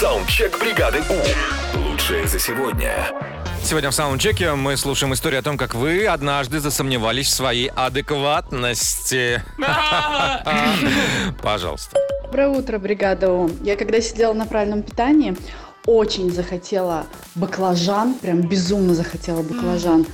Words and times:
Саундчек 0.00 0.58
бригады 0.58 1.02
У. 1.10 1.78
Лучшее 1.78 2.26
за 2.26 2.38
сегодня. 2.38 3.06
Сегодня 3.62 3.90
в 3.90 3.94
саундчеке 3.94 4.54
мы 4.54 4.78
слушаем 4.78 5.12
историю 5.12 5.40
о 5.40 5.42
том, 5.42 5.58
как 5.58 5.74
вы 5.74 6.06
однажды 6.06 6.58
засомневались 6.58 7.26
в 7.26 7.32
своей 7.32 7.68
адекватности. 7.68 9.42
Пожалуйста. 11.42 11.98
Доброе 12.24 12.48
утро, 12.48 12.78
бригада 12.78 13.30
У. 13.30 13.50
Я 13.62 13.76
когда 13.76 14.00
сидела 14.00 14.32
на 14.32 14.46
правильном 14.46 14.82
питании, 14.82 15.36
очень 15.84 16.32
захотела 16.32 17.04
баклажан, 17.34 18.14
прям 18.14 18.40
безумно 18.40 18.94
захотела 18.94 19.42
баклажан. 19.42 20.06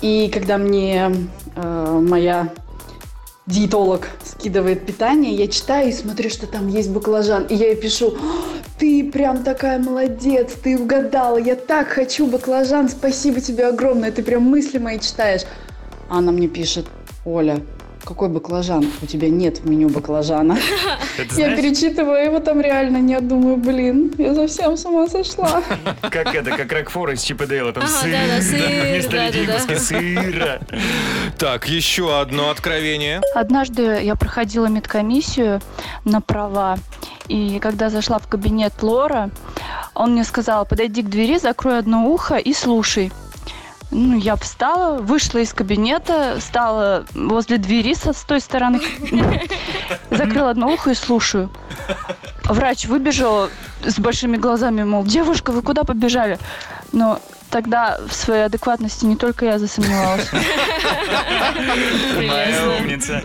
И 0.00 0.30
когда 0.34 0.58
мне 0.58 1.12
э, 1.54 2.00
моя 2.02 2.52
диетолог 3.46 4.08
скидывает 4.24 4.84
питание, 4.84 5.34
я 5.34 5.46
читаю 5.46 5.90
и 5.90 5.92
смотрю, 5.92 6.28
что 6.28 6.48
там 6.48 6.66
есть 6.66 6.90
баклажан. 6.90 7.44
И 7.44 7.54
я 7.54 7.68
ей 7.68 7.76
пишу, 7.76 8.16
«А, 8.18 8.51
ты 8.82 9.04
прям 9.04 9.44
такая 9.44 9.78
молодец, 9.78 10.54
ты 10.60 10.76
угадала, 10.76 11.36
я 11.36 11.54
так 11.54 11.86
хочу 11.86 12.26
баклажан, 12.26 12.88
спасибо 12.88 13.40
тебе 13.40 13.68
огромное, 13.68 14.10
ты 14.10 14.24
прям 14.24 14.42
мысли 14.42 14.78
мои 14.78 14.98
читаешь. 14.98 15.42
А 16.10 16.18
она 16.18 16.32
мне 16.32 16.48
пишет, 16.48 16.86
Оля, 17.24 17.60
какой 18.04 18.28
баклажан? 18.28 18.84
У 19.00 19.06
тебя 19.06 19.28
нет 19.28 19.60
в 19.60 19.70
меню 19.70 19.88
баклажана. 19.88 20.58
Это 21.16 21.28
Я 21.28 21.46
знаешь, 21.46 21.60
перечитываю 21.60 22.24
его 22.24 22.40
там 22.40 22.60
реально 22.60 22.96
нет, 22.96 23.28
думаю, 23.28 23.56
блин, 23.56 24.12
я 24.18 24.34
совсем 24.34 24.76
с 24.76 24.84
ума 24.84 25.06
сошла. 25.06 25.62
как 26.00 26.34
это, 26.34 26.50
как 26.50 26.72
Рокфор 26.72 27.10
из 27.10 27.22
Чипа 27.22 27.46
Дейла, 27.46 27.72
там 27.72 27.86
сыр, 27.86 28.10
вместо 28.40 29.26
людей 29.26 29.46
куски 29.46 29.76
сыра. 29.76 30.60
Так, 31.38 31.68
еще 31.68 32.18
одно 32.18 32.50
откровение. 32.50 33.20
Однажды 33.36 34.00
я 34.02 34.16
проходила 34.16 34.66
медкомиссию 34.66 35.60
на 36.04 36.20
права, 36.20 36.78
и 37.28 37.58
когда 37.58 37.90
зашла 37.90 38.18
в 38.18 38.26
кабинет 38.26 38.82
Лора, 38.82 39.30
он 39.94 40.12
мне 40.12 40.24
сказал, 40.24 40.64
подойди 40.66 41.02
к 41.02 41.08
двери, 41.08 41.38
закрой 41.38 41.78
одно 41.78 42.06
ухо 42.06 42.36
и 42.36 42.52
слушай. 42.52 43.12
Ну, 43.90 44.16
я 44.16 44.36
встала, 44.36 44.98
вышла 45.02 45.38
из 45.40 45.52
кабинета, 45.52 46.38
стала 46.40 47.04
возле 47.12 47.58
двери 47.58 47.92
со, 47.92 48.14
с 48.14 48.22
той 48.22 48.40
стороны, 48.40 48.80
закрыла 50.10 50.50
одно 50.50 50.72
ухо 50.72 50.92
и 50.92 50.94
слушаю. 50.94 51.50
Врач 52.44 52.86
выбежал 52.86 53.50
с 53.84 53.98
большими 53.98 54.38
глазами, 54.38 54.82
мол, 54.82 55.04
девушка, 55.04 55.52
вы 55.52 55.60
куда 55.60 55.84
побежали? 55.84 56.38
Но 56.92 57.20
тогда 57.50 57.98
в 58.08 58.14
своей 58.14 58.44
адекватности 58.44 59.04
не 59.04 59.16
только 59.16 59.44
я 59.44 59.58
засомневалась. 59.58 60.30
Моя 62.16 62.78
умница. 62.80 63.22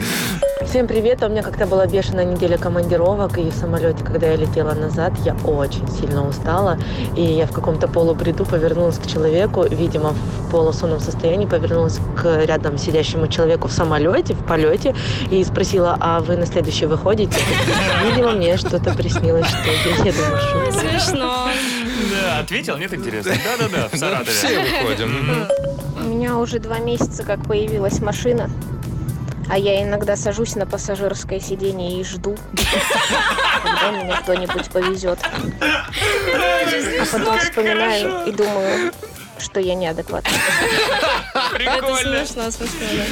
Всем 0.70 0.86
привет! 0.86 1.23
У 1.23 1.30
меня 1.30 1.44
как-то 1.44 1.66
была 1.66 1.86
бешеная 1.88 2.26
неделя 2.26 2.58
командировок, 2.58 3.38
и 3.38 3.50
в 3.50 3.54
самолете, 3.54 4.04
когда 4.04 4.28
я 4.28 4.36
летела 4.36 4.73
назад, 4.73 5.14
я 5.23 5.34
очень 5.46 5.88
сильно 5.88 6.28
устала, 6.28 6.78
и 7.16 7.22
я 7.22 7.48
в 7.48 7.54
каком-то 7.54 7.88
полубреду 7.88 8.46
повернулась 8.46 8.98
к 8.98 9.08
человеку, 9.08 9.64
видимо, 9.64 10.10
в 10.10 10.52
полусонном 10.52 11.00
состоянии, 11.00 11.45
повернулась 11.45 12.00
к 12.18 12.44
рядом 12.44 12.78
сидящему 12.78 13.30
человеку 13.30 13.70
в 13.70 13.72
самолете, 13.72 14.34
в 14.34 14.45
полете, 14.45 14.94
и 15.32 15.42
спросила, 15.45 15.95
а 16.02 16.20
вы 16.20 16.36
на 16.36 16.45
следующий 16.45 16.86
выходите? 16.86 17.40
Видимо, 18.06 18.34
мне 18.34 18.58
что-то 18.58 18.94
приснилось, 18.94 19.48
что 19.48 20.04
я 20.04 20.12
маршрутке. 20.12 20.72
Смешно. 20.73 21.48
Да, 22.12 22.40
ответил? 22.40 22.76
Нет, 22.76 22.94
интересно. 22.94 23.32
Да-да-да, 23.32 23.88
в 23.88 23.98
Саратове. 23.98 24.32
все 24.32 24.60
выходим. 24.60 25.48
У 25.98 26.10
меня 26.10 26.38
уже 26.38 26.60
два 26.60 26.80
месяца 26.80 27.23
как 27.23 27.42
появилась 27.44 28.02
машина, 28.02 28.50
а 29.50 29.58
я 29.58 29.84
иногда 29.84 30.16
сажусь 30.16 30.56
на 30.56 30.66
пассажирское 30.66 31.40
сиденье 31.40 32.00
и 32.00 32.03
жду, 32.03 32.36
когда 33.64 33.92
меня 33.92 34.17
кто-нибудь 34.17 34.70
повезет. 34.70 35.20
А 35.23 37.06
потом 37.12 37.39
вспоминаю 37.39 38.26
и 38.28 38.31
думаю, 38.31 38.92
что 39.39 39.59
я 39.59 39.76
неадекватна. 39.76 40.30
Это 41.34 41.56
Прикольно. 41.56 42.26
смешно, 42.26 42.52
смешно, 42.52 42.88
да. 42.94 43.04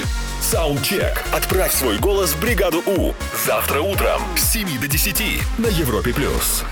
Саундчек. 0.41 1.23
Отправь 1.33 1.73
свой 1.73 1.97
голос 1.97 2.31
в 2.31 2.39
бригаду 2.39 2.83
У. 2.85 3.13
Завтра 3.45 3.81
утром 3.81 4.21
с 4.37 4.51
7 4.53 4.79
до 4.79 4.87
10 4.87 5.41
на 5.57 5.67
Европе+. 5.67 6.13
плюс. 6.13 6.63